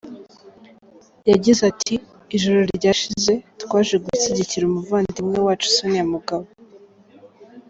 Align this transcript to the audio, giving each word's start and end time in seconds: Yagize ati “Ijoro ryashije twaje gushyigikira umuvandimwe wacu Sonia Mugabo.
Yagize 1.31 1.61
ati 1.71 1.93
“Ijoro 2.35 2.59
ryashije 2.77 3.33
twaje 3.61 3.95
gushyigikira 4.05 4.63
umuvandimwe 4.67 5.37
wacu 5.45 5.67
Sonia 5.75 6.05
Mugabo. 6.13 6.47